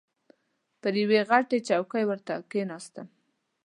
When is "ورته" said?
2.07-2.33